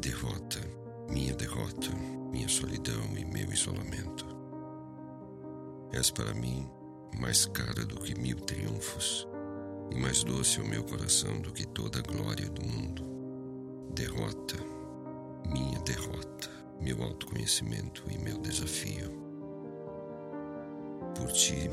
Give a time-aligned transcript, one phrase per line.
[0.00, 0.58] Derrota,
[1.10, 1.90] minha derrota,
[2.32, 4.24] minha solidão e meu isolamento.
[5.92, 6.66] És para mim
[7.20, 9.28] mais cara do que mil triunfos
[9.90, 13.04] e mais doce ao meu coração do que toda a glória do mundo.
[13.94, 14.56] Derrota,
[15.52, 16.48] minha derrota,
[16.80, 19.12] meu autoconhecimento e meu desafio.
[21.14, 21.70] Por ti,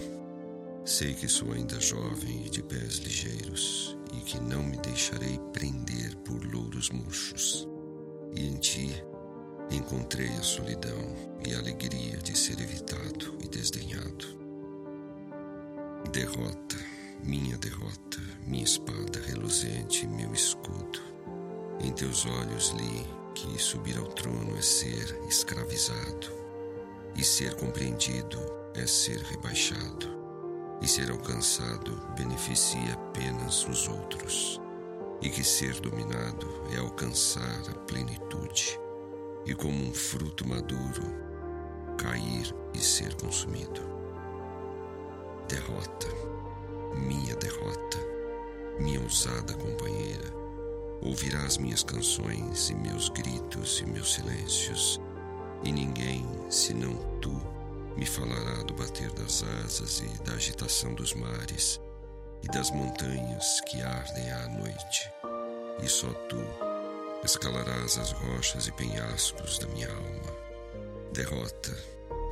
[0.83, 6.13] sei que sou ainda jovem e de pés ligeiros e que não me deixarei prender
[6.17, 7.65] por louros murchos.
[8.37, 9.04] E em ti
[9.71, 14.37] encontrei a solidão e a alegria de ser evitado e desdenhado.
[16.11, 16.77] Derrota,
[17.23, 21.00] minha derrota, minha espada reluzente meu escudo.
[21.79, 26.27] Em teus olhos li que subir ao trono é ser escravizado,
[27.15, 28.38] e ser compreendido
[28.75, 30.15] é ser rebaixado,
[30.79, 34.61] e ser alcançado beneficia apenas os outros,
[35.21, 38.79] e que ser dominado é alcançar a plenitude,
[39.45, 41.03] e como um fruto maduro,
[41.97, 43.81] cair e ser consumido.
[45.47, 46.07] Derrota
[46.95, 47.97] minha derrota,
[48.79, 50.33] minha ousada companheira.
[51.01, 54.99] Ouvirás minhas canções e meus gritos e meus silêncios,
[55.63, 57.31] e ninguém, senão tu,
[57.95, 61.79] me falará do bater das asas e da agitação dos mares
[62.43, 65.11] e das montanhas que ardem à noite.
[65.81, 66.41] E só tu
[67.23, 70.38] escalarás as rochas e penhascos da minha alma.
[71.13, 71.75] Derrota,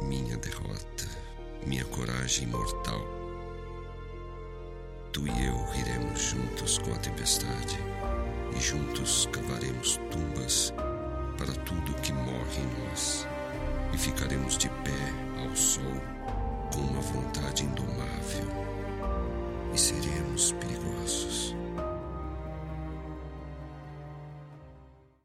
[0.01, 1.05] minha derrota,
[1.65, 3.25] minha coragem imortal
[5.15, 7.79] Tu e eu riremos juntos com a tempestade,
[8.53, 10.73] e juntos cavaremos tumbas
[11.37, 13.25] para tudo que morre em nós,
[13.93, 16.01] e ficaremos de pé ao sol
[16.73, 18.24] com uma vontade indomável,